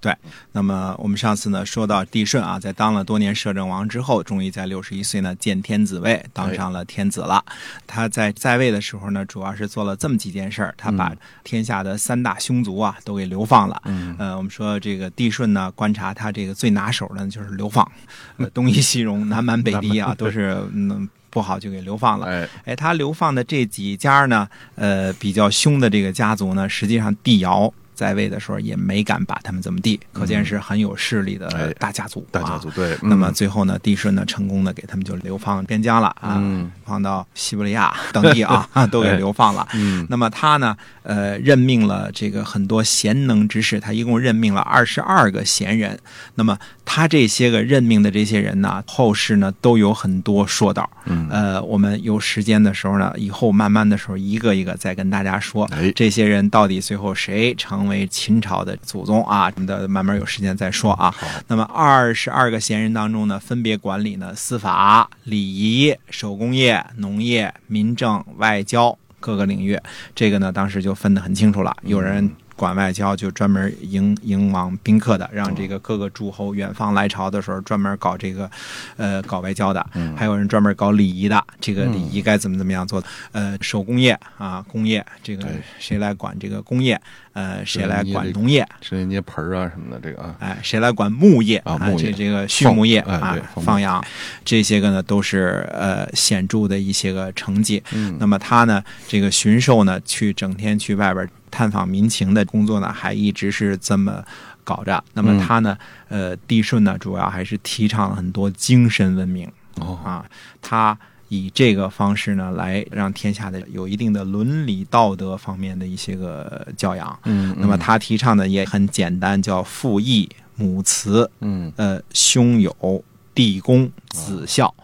[0.00, 0.14] 对，
[0.52, 7.44] 那么我们上次呢说到帝舜啊，在当了多年摄政王之后，终于在六十一岁呢见天子位，当上了天子了。
[7.86, 11.12] 他在在位的时候呢，主要是做了这么几件事儿，他把
[11.42, 13.82] 天下的三大凶族啊都给流放了。
[13.86, 17.90] 嗯，呃，我们说这个帝舜呢，观察他这个最拿手的就是流放，
[18.38, 21.08] 呃东夷西戎、南蛮北狄啊，都是嗯。
[21.30, 22.26] 不好就给流放了。
[22.26, 32.24] 哎，哎，他流放的这几家呢，呃，比较凶的这个家族呢，实际上帝尧在位的时候也没敢把他们怎么地，可见是很有势力的哎大家族。
[32.30, 32.96] 大家族对。
[33.02, 39.66] 那么嗯最后呢，帝舜呢成功的给他们就流放边疆了啊，嗯放到西伯利亚等地啊， 都给流放了。
[39.74, 45.98] 嗯那么他呢，呃，任命了这个很多贤能之士，他一共任命了二十二个贤人。
[46.36, 50.88] 那么他这些个任命的这些人呢，后世呢都有很多说道。
[51.06, 59.50] 嗯呃，我们有时间的时候呢，以后慢慢的时候，一个一个再跟大家说，哎这些人到底最后谁成为秦朝的祖宗啊？
[59.56, 61.12] 我们的，慢慢有时间再说啊。
[61.46, 69.80] 那么二十二个贤人当中呢，分别管理呢司法、礼仪、手工业、农业、民政、外交各个领域。
[70.14, 71.76] 这个呢，当时就分得很清楚了。
[71.82, 78.50] 有人管外交，就专门迎迎往宾客的，让这个各个诸侯远方来朝的时候，专门搞这个，
[78.96, 79.86] 呃，搞外交的。
[79.94, 83.00] 嗯还有人专门搞礼仪的，这个礼仪该怎么怎么样做？
[83.30, 85.46] 呃，手工业啊，工业这个
[85.78, 87.00] 谁来管这个工业？
[87.34, 88.66] 呃，谁来管农业？
[88.80, 94.04] 是捏盆儿啊什么的，这个啊，哎，谁来管牧业啊这这个畜牧业啊放哎对，放放养，
[94.44, 97.80] 这些个呢都是呃显著的一些个成绩。
[97.92, 104.22] 嗯那么他呢，这个巡狩呢，去整天去外边探访民情的工作呢，还一直是这么
[104.62, 105.02] 搞着。
[105.14, 105.76] 那么嗯他呢，
[106.08, 110.24] 呃，帝舜呢，主要还是提倡了很多精神文明哦啊，
[110.62, 110.96] 他。
[111.30, 117.20] 以这个方式呢，来让天下的有一定的伦理道德方面的一些个教养。
[117.24, 120.26] 嗯，那么他提倡的也很简单，叫父义、
[120.56, 123.04] 母慈、嗯呃兄友、
[123.34, 124.74] 弟恭、子孝。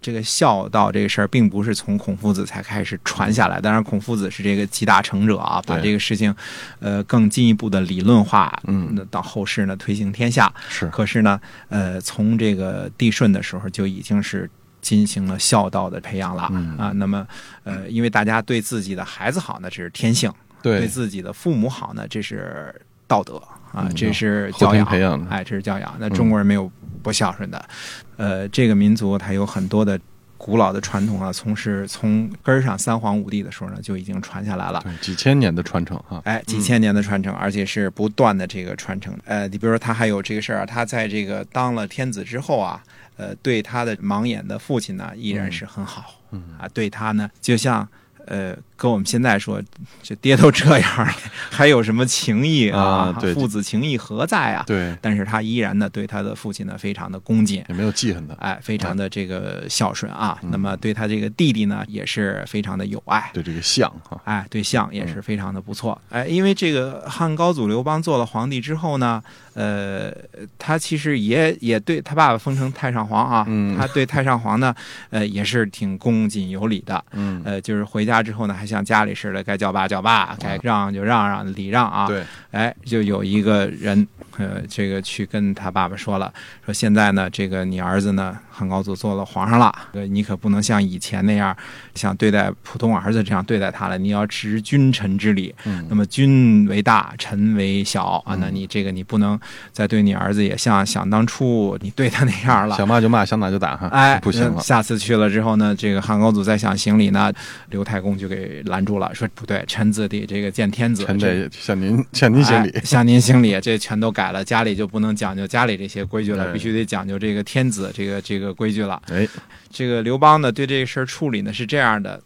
[0.00, 3.60] 这个孝道这个事儿，并不是从孔夫子才开始传下来。
[3.60, 6.34] 当然，孔夫子是这个集大成者啊，把这个事情，
[6.78, 10.52] 呃，更进一步的理论化，嗯那到后世呢推行天下。
[10.68, 14.48] 是可是呢，呃，从这个帝舜的时候就已经是
[14.80, 16.92] 进行了孝道的培养了、嗯啊。
[16.94, 17.26] 那么，
[17.64, 20.30] 呃，因为大家对自己的孩子好呢，这是天性；
[20.62, 22.72] 对对自己的父母好呢，这是
[23.08, 23.36] 道德
[23.72, 25.92] 啊嗯，这是教养培养的哎，这是教养。
[25.98, 26.70] 那中国人没有
[27.02, 27.68] 不孝顺的，
[28.16, 29.98] 呃，这个民族它有很多的。
[30.40, 34.80] 古老的传统啊，从是从根儿上三皇五帝的时候呢，就已经传下来了。
[34.84, 39.12] 对几千年的传承啊，哎，几千年的传承，而且是不断的这个传承。
[39.24, 42.80] 呃，你比如说他还有这个事儿啊，他在这个当了天子之后啊，
[43.16, 46.04] 呃，对他的盲眼的父亲呢，依然是很好。
[46.30, 47.86] 嗯啊，对他呢，就像
[48.26, 49.60] 呃，跟我们现在说，
[50.02, 51.12] 这爹都这样了，
[51.50, 54.62] 还有什么情谊啊对父子情谊何在啊？
[54.66, 57.64] 对，但是他依然呢，对他的父亲呢，非常的恭敬。
[57.68, 60.38] 也没有记恨他，哎，非常的这个孝顺啊。
[60.42, 63.28] 那么对他这个弟弟呢，也是非常的友爱。
[63.34, 66.00] 对这个相哈，哎，对象也是非常的不错。
[66.10, 69.20] 哎，因为这个汉高祖刘邦做了皇帝之后呢，
[69.54, 70.12] 呃，
[70.56, 74.72] 他其实也也对他爸爸封成太上皇啊，嗯他对太上皇呢，
[75.10, 77.04] 呃，也是挺恭敬有礼的。
[77.12, 82.06] 嗯，呃，就是回家之后呢，还像家里似的，该叫爸叫爸，该让就让让，礼让啊。
[82.06, 84.06] 对，哎，就有一个人，
[84.36, 86.32] 呃，这个去跟他爸爸说了，
[86.64, 91.56] 说现在呢，这个你儿子呢，汉高祖做了皇上了，呃，你可不能像以前那样，
[91.94, 95.54] 像对待普通儿子这样对待他了，你要执君臣之礼。
[95.64, 99.38] 嗯那么君为大，臣为小啊，那你这个你不能
[99.72, 102.76] 再对你儿子也像想当初你对他那样了。
[102.76, 107.32] 想骂就骂，想打就打哈，哎，不行了，下次去了之后呢，这个汉高祖再想行礼呢，
[107.70, 119.00] 刘太公就给拦住了，说不对，臣子得这个见天子，臣这得向您向您行礼哎，向您行礼，这全都改了，家里就不能讲究家里这些规矩了，必须得讲究这个天子这个这个规矩了。
[119.10, 119.26] 哎，
[119.70, 122.20] 这个刘邦呢，对这个事儿处理呢是这样的。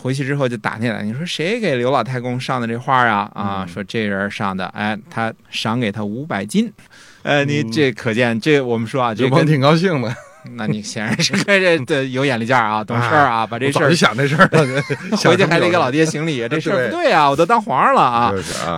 [0.00, 3.28] 回去之后就打听打听，说谁给刘老太公上的这画啊？
[3.34, 3.68] 啊，嗯。
[3.68, 6.72] 说这人上的，哎，他赏给他五百金。
[7.22, 10.14] 呃，你嗯这可见，这我们说啊，刘邦挺高兴的，
[10.54, 14.82] 那你显然是跟这的有眼力见儿啊，懂事儿啊，把这事儿想这事儿了，
[15.18, 17.10] 回去还得给老爹行礼， 这事儿不对。
[17.10, 18.32] 啊，我都当皇上了啊，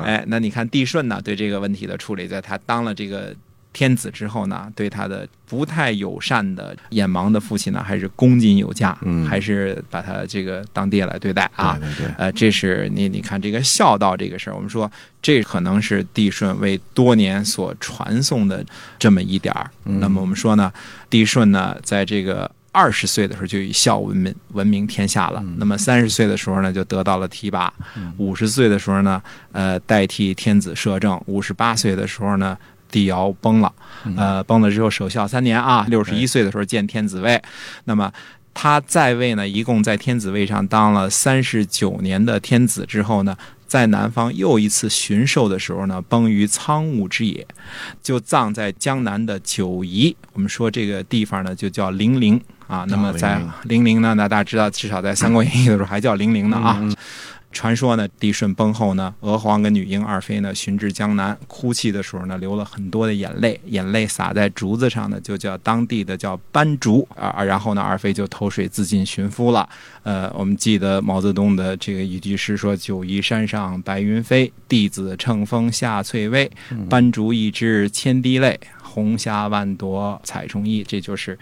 [0.06, 3.34] 哎，那你看帝舜呢，对这个问题的处理，在他当了这个
[3.72, 11.78] 天子之后呢，对他的不太友善的眼盲的父亲呢，还是恭敬有加，嗯还是把他这个当爹来对待啊。
[11.78, 14.90] 对对对，呃，这是你你看这个孝道这个事儿，我们说
[15.22, 18.64] 这可能是帝舜为多年所传颂的
[18.98, 19.70] 这么一点儿。
[19.84, 20.72] 嗯那么我们说呢，
[21.08, 25.40] 帝舜呢，在这个二十岁的时候就以孝闻名闻名天下了。
[25.44, 29.22] 嗯那么三十岁的时候呢，就得到了提拔嗯；五十岁的时候呢，
[29.52, 32.58] 呃，代替天子摄政；五十八岁的时候呢。
[32.90, 33.72] 帝尧崩了，
[34.04, 37.40] 嗯呃，崩了之后守孝三年啊，六十一岁的时候见天子位，
[37.84, 38.12] 那么
[38.52, 47.46] 他在位呢，一共在天子位上当了三十九年的天子之后呢，在南方又一次巡狩的时候呢，崩于苍梧之野，
[48.02, 50.14] 就葬在江南的九夷。
[50.32, 52.84] 我们说这个地方呢，就叫零陵啊。
[52.88, 56.78] 那么在零陵呢，那大家知道，至少在《三国演义》的时候还叫零陵呢啊。
[56.80, 56.94] 嗯
[57.52, 67.42] 传说呢，帝舜崩后呢，娥皇跟女英二妃呢寻至江南，哭泣的时候呢，流了很多的眼泪，眼泪洒在竹子上呢，就叫当地的叫斑竹啊。
[67.42, 69.68] 然后呢，二妃就投水自尽寻夫了。
[70.04, 76.50] 呃，我们记得毛泽东的这个一句诗说：“九嶷山上白云飞，弟子乘风下翠微。
[76.88, 81.36] 斑竹一枝千滴泪，红霞万朵彩虫衣。”这就是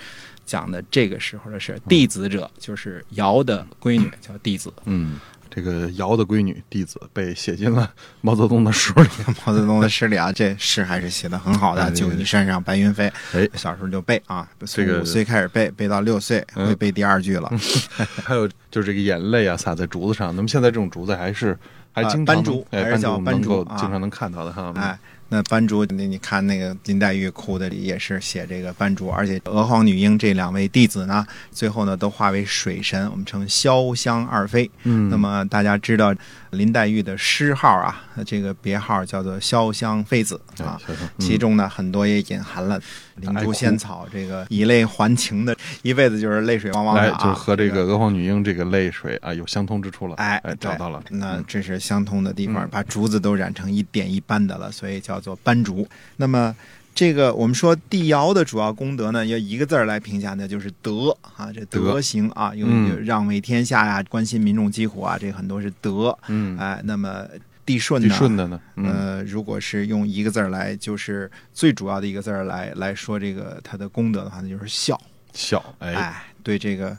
[0.46, 1.78] 讲的这个时候的事。
[1.86, 4.72] 弟子者就是尧的闺女，叫弟子。
[4.86, 5.20] 嗯，
[5.50, 7.90] 这个尧的闺女弟子被写进了
[8.20, 9.08] 毛泽东的书里。
[9.46, 11.90] 毛泽东的诗里啊，这诗还是写的很好的。
[11.92, 17.50] 九嶷山上白云飞，哎，小时候就背啊，从这个五岁开始背，背到六岁嗯会背第二句了。
[18.24, 21.58] 还有就是这个眼泪啊洒在竹子上，那么现在这种竹子还是
[21.92, 24.72] 还经常斑竹哎，还是叫斑能够斑竹啊经常能看到的哈。
[24.76, 24.98] 哎，
[25.28, 34.70] 那班主，你你看那个林黛玉哭的也是写这个班主，而且娥皇、女英这两位弟子呢，最后呢都化为水神，我们称潇湘二妃。
[34.84, 36.14] 嗯，那么大家知道
[36.50, 40.80] 林黛玉的诗号啊，这个别号叫做潇湘妃子哎啊。
[41.18, 42.80] 其中呢，很多也隐含了
[43.18, 47.10] 灵珠仙草这个以泪还情的，一辈子就是泪水汪汪的。
[47.22, 50.14] 就和这个个娥皇女英这个泪水啊有相通之处了。
[50.16, 51.02] 哎哎，找到了。
[51.10, 55.86] 那这是相通的地方，嗯把竹子都染成一点一斑的了，所以叫做斑竹。
[56.16, 56.54] 那么。
[56.94, 66.18] 这个我们说帝尧的主要功德呢，要一个字儿来评价，那就是德啊，这德德行啊，有嗯有让为天下呀，关心民众疾苦啊，这很多是德。
[66.26, 67.24] 嗯，哎，那么
[67.68, 68.14] 帝舜帝呢？
[68.14, 68.60] 舜的呢？
[68.76, 74.98] 嗯，呃，如果是用一个字儿来，就是最主要的一个字儿来来说这个他的功德的话，那就是孝。
[75.34, 76.96] 孝，哎，哎，对这个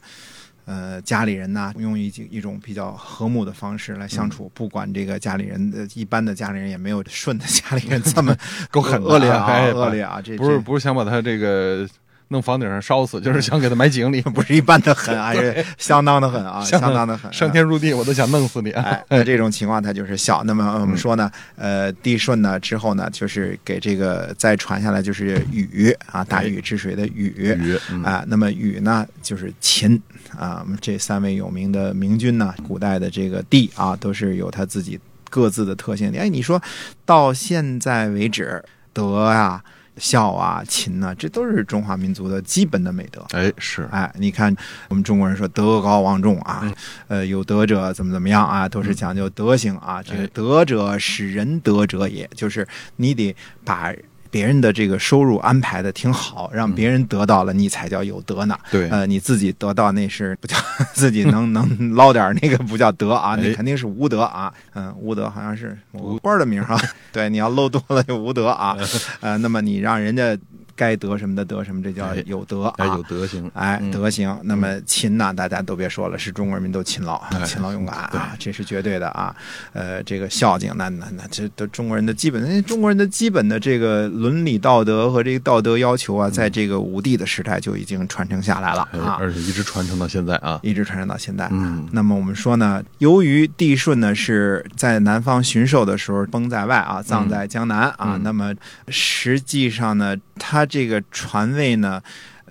[0.66, 8.36] 呃家里人呐，用一一种比较和睦的方式来相嗯处，不管这个家里人的一般的家里人也没有顺的家里人这么
[8.70, 10.22] 够狠恶劣啊，哎恶劣啊！
[10.22, 11.90] 这不是不是想把他这个
[12.30, 17.32] 弄房顶上烧死，就是想给他埋井里， 不是一般的狠， 啊是相当的狠啊，相当的狠。
[17.34, 18.72] 上天入地我都想弄死你。
[18.72, 20.44] 哎，那这种情况他就是小。
[20.44, 27.78] 那么我们说呢，呃，帝舜呢之后呢，就是给这个再传下来就是禹啊，大禹治水的禹。
[28.04, 30.02] 啊，那么禹呢，就是秦
[30.38, 35.00] 啊，这三位有名的明君呢，古代的这个帝啊，都是有他自己
[35.30, 36.16] 各自的特性。
[36.16, 36.62] 哎，你说
[37.06, 39.64] 到现在为止，德啊、
[40.00, 43.24] 孝啊、勤啊，这都是中华民族的基本的美德。
[43.32, 44.56] 哎是，哎，你看
[44.88, 46.74] 我们中国人说德高望重啊，嗯
[47.08, 50.02] 呃，有德者怎么怎么样啊，都是讲究德行啊。
[50.02, 53.94] 这个哎德者使人德者也，就是你得把
[54.32, 58.58] 别人的这个收入安排的挺好，让别人得到了，你才叫有德呢。
[58.72, 60.56] 对，呃，你自己得到那是不叫
[60.94, 64.54] 自己能 能捞点那个不叫德啊，哎那肯定是无德啊。
[64.74, 66.82] 嗯，无德好像是某个官的名儿啊。
[67.12, 68.78] 对，你要搂多了就无德啊。
[69.20, 70.38] 呃，那么你让人家
[70.80, 73.06] 该得什么的得什么，这叫哎有德哎有啊。
[73.10, 74.34] 德行，哎，嗯德行。
[74.44, 79.36] 那么勤呢，大家都别说了，是中国人民都勤劳、哎勤劳勇敢啊，这是绝对的啊。
[79.74, 88.88] 呃，这个孝敬，那那那这都中国人的基本，哎中国人的基本的这个伦理道德和这个道德要求啊，在这个武帝的时代就已经传承下来了。
[89.20, 90.58] 而且一直传承到现在啊。
[90.64, 91.50] 一直传承到现在。
[91.52, 98.54] 嗯那么我们说呢，由于帝舜呢是在南方巡狩的时候崩在外啊，葬在江南啊，嗯那么
[98.88, 102.02] 实际上呢，他这个传位呢。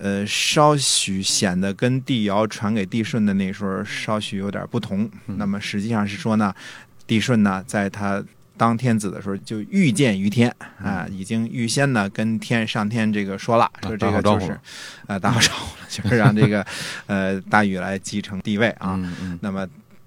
[0.00, 5.10] 呃，稍许显得跟帝尧传给帝舜的那时候稍许有点不同。
[5.26, 6.54] 嗯那么实际上是说呢，
[7.04, 8.22] 帝舜呢在他
[8.56, 14.56] 当天子的时候就预见于天啊，已经预先呢跟天上天这个说了，说这个就是
[15.08, 16.64] 呃打好招呼了，就是 让这个
[17.06, 18.94] 呃大禹来继承帝位啊。
[18.94, 19.66] 嗯嗯那么，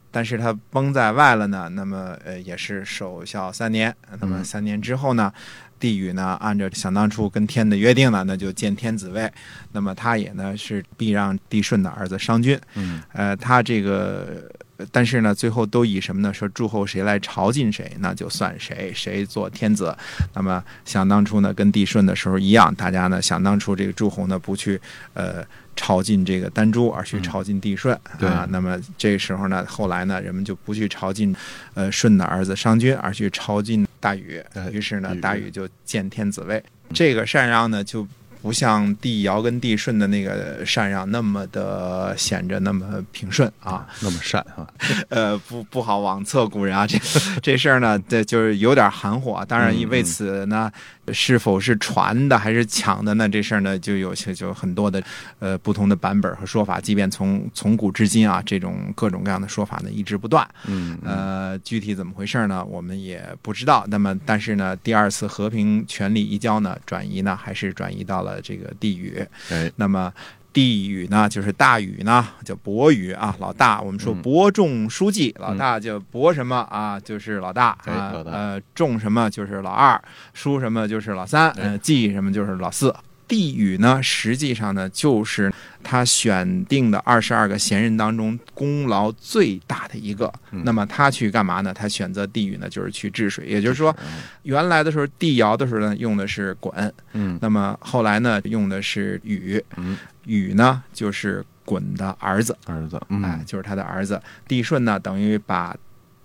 [0.10, 3.94] 但是他崩在外了呢，那么呃也是守孝三年。
[4.22, 5.34] 那么嗯三年之后呢，
[5.82, 9.30] 帝禹呢按照想当初跟天的约定呢，那就见天子位。
[9.74, 12.58] 那么他也呢是避让帝舜的儿子商均。
[12.76, 14.50] 嗯呃，他这个
[14.92, 16.34] 但是呢，最后都以什么呢？
[16.34, 19.96] 说诸侯谁来朝觐谁，那就算谁谁做天子。
[20.34, 24.82] 那么想当初呢，跟帝舜的时候一样，大家呢想当初这个诸侯呢不去
[25.14, 25.44] 呃
[25.76, 28.48] 朝觐这个丹朱，而去朝觐帝舜、对啊。
[28.50, 31.36] 那么这时候呢，后来呢，人们就不去朝觐
[31.76, 34.70] 呃舜的儿子商均，而去朝觐大禹哎。
[34.70, 36.62] 于是呢，大禹就见天子位。
[36.94, 38.06] 这个禅让呢，就
[38.42, 43.88] 不像帝尧跟帝舜的那个禅让那么的显着那么平顺啊。
[44.02, 44.68] 那么善啊，
[45.10, 46.98] 呃，不不好妄测古人啊，这
[47.42, 49.46] 这事儿呢，这就是有点含糊啊。
[49.46, 50.72] 当然，嗯为此呢，
[51.12, 53.28] 是否是传的还是抢的呢？
[53.30, 55.02] 这事儿呢，就有些就很多的
[55.40, 56.80] 呃不同的版本和说法。
[56.80, 60.48] 即便从从古至今啊，这种各种各样的说法呢，一直不断。
[60.66, 62.64] 嗯呃，具体怎么回事呢？
[62.66, 63.86] 我们也不知道。
[63.88, 69.28] 那么，但是呢，第二次和平权力移交呢，转移呢，还是转移到了这个帝禹。
[69.50, 70.14] 哎，那么
[70.54, 73.82] 帝禹呢，就是大禹呢，叫伯禹啊，老大。
[73.82, 80.00] 我们说嗯伯仲叔季，老大叫伯什么啊，就是老大哎啊呃，仲什么就是老二，
[80.34, 82.94] 叔什么就是老三，哎呃，季什么就是老四。
[83.32, 85.50] 帝禹呢，实际上呢，就是
[85.82, 90.30] 他选定的二十二个贤人当中功劳最大的一个。
[90.52, 91.74] 嗯那么他去干嘛呢？
[91.74, 93.46] 他选择帝禹呢，就是去治水。
[93.46, 99.64] 也就是说，嗯原来的时候帝尧的时候呢，用的是鲧，嗯那么后来呢，用的是禹。
[99.78, 104.22] 嗯，禹呢就是鲧的儿子，儿子，哎嗯，就是他的儿子。
[104.46, 105.74] 帝舜呢，等于把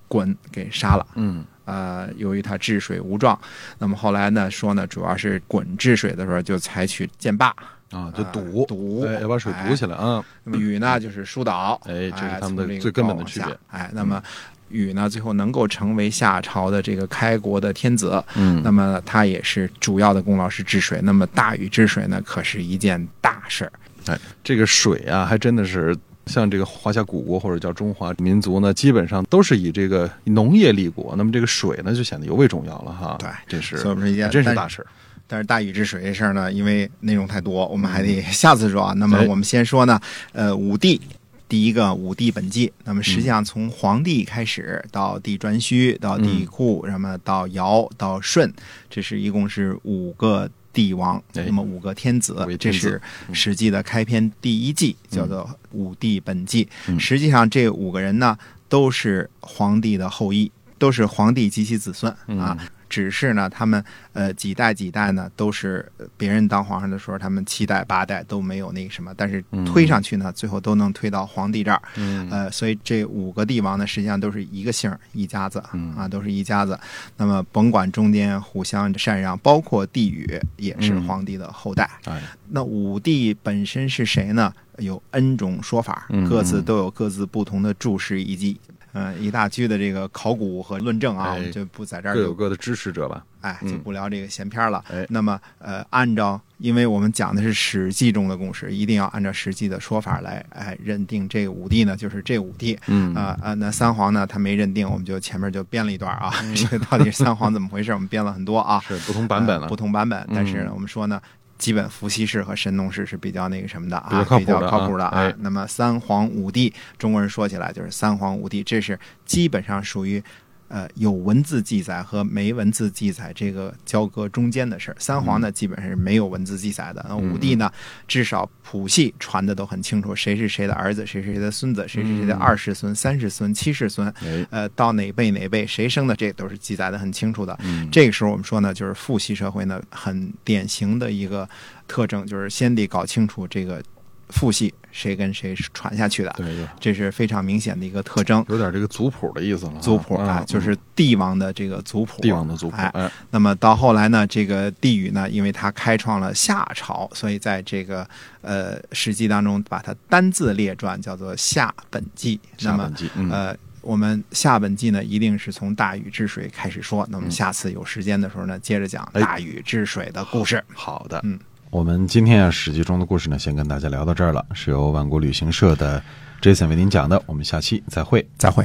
[0.09, 1.07] 鲧给杀了。
[1.15, 3.39] 嗯呃，由于他治水无状，
[3.79, 7.49] 那么后来呢说呢，主要是鲧治水的时候就采取建坝，
[7.91, 13.59] 啊，就啊堵堵哎，要把水堵起来啊，那么禹呢就是疏导，哎这是他们的最根本的区别。
[13.69, 14.23] 哎，那么
[14.69, 21.01] 禹呢最后能够成为夏朝的这个开国的天子，嗯那么他也是主要的功劳是治水。
[21.03, 23.73] 那么大禹治水呢，可是一件大事儿。
[24.07, 25.97] 哎，这个水啊，还真的是
[26.27, 33.17] 像这个华夏古国或者叫中华民族呢，基本上都是以这个农业立国，那么这个水呢就显得尤为重要了哈。
[33.19, 34.85] 对这是所以我们说一件真是大事。
[35.29, 38.93] 但是大禹治水这事儿呢，因为内容太多，我们还得下次说啊。
[38.95, 40.01] 那么哎我们先说呢，
[40.33, 41.01] 呃，武帝。
[41.49, 48.53] 第一个五帝本纪，那么实际上从黄帝开始到帝颛顼，到帝喾，那么到尧，到舜，
[48.91, 53.01] 这是一共是五个帝王，哎那么五个天子这是
[53.35, 56.69] 《史记》的开篇第一纪，叫做武帝本纪。
[56.87, 57.01] 嗯。
[57.01, 58.37] 实际上这五个人呢，
[58.69, 62.55] 都是皇帝的后裔，都是皇帝及其子孙啊。
[62.87, 71.83] 嗯只是呢，他们呃几代几代呢，都是呃别人当皇上的时候，他们七代八代都没有那个什么，但是推上去呢，最后都能推到皇帝这儿。
[71.97, 76.79] 嗯呃，所以这五个帝王呢，实际上都是一个姓一家子嗯啊，都是一家子。
[77.17, 81.91] 那么甭管中间互相禅让，包括帝宇也是嗯皇帝的后代。
[82.05, 84.53] 哎，那武帝本身是谁呢？
[84.79, 88.59] 有 N 种说法嗯，各自都有各自不同的注释以及。
[88.97, 93.25] 呃，一大堆的这个考古和论证啊，哎我们就不在这儿各有各的支持者吧。
[93.43, 94.83] 哎，嗯就不聊这个闲篇儿了。
[94.91, 102.77] 哎那么呃，按照因为我们讲的是《史记》中的故事，一定要按照《史记》的说法来哎认定这五帝呢，就是这五帝。
[102.87, 107.93] 嗯啊啊，那三皇呢，他没认定，我们就前面就编了一段啊， 这个到底是三皇怎么回事？
[107.93, 109.77] 我们编了很多啊，是不同版本了呃不。
[109.77, 110.27] 同版本。
[110.35, 111.21] 但是呢嗯我们说呢，
[111.59, 120.23] 基本伏羲氏和神农氏是比较那个什么的啊，比较靠谱的啊哎那么三皇五帝，中国人说起来就是三皇五帝，这是基本上属于。
[120.69, 124.97] 呃，有文字记载和没文字记载这个交割中间的事儿。
[124.99, 127.05] 三皇呢，基本上是没有文字记载的。
[127.09, 127.71] 那五帝呢，
[128.09, 137.57] 至少谱系传的都很清楚，谁是谁的儿子，谁是谁的孙子，谁是谁的嗯二世孙、三世孙、七世孙，哎，呃，到哪辈哪辈谁生的，这都是记载的很清楚的。
[137.63, 141.49] 嗯这个时候我们说呢，就是父系社会呢，很典型的一个
[141.87, 143.83] 特征，就是先得搞清楚这个
[144.29, 148.45] 父系谁跟谁是传下去的，对，对这是非常明显的一个特征。
[148.49, 149.75] 有点这个族谱的意思了。
[149.81, 152.77] 族谱啊，嗯就是帝王的这个族谱，帝王的族谱。
[152.77, 158.09] 哎，哎，那么到后来呢，这个帝禹呢，因为他开创了夏朝，所以在这个
[158.41, 162.39] 呃《史记》当中把它单字列传，叫做《夏本纪》。
[162.63, 162.93] 那么
[163.31, 167.07] 呃，我们夏本纪呢，一定是从大禹治水开始说。
[167.11, 170.65] 那么嗯下次有时间的时候呢，接着讲哎大禹治水的故事。
[170.75, 171.39] 好的，嗯，
[171.71, 176.03] 我们今天啊《史记》中的故事呢，先跟大家聊到这儿了，是由万国旅行社的
[176.41, 178.27] Jason 为您讲的，我们下期再会。
[178.39, 178.65] 再会。